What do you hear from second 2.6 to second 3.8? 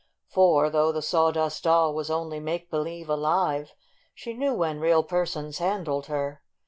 believe alive,